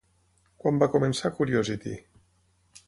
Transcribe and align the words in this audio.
Quan 0.63 0.81
va 0.83 0.89
començar 0.95 1.33
Curiosity? 1.41 1.95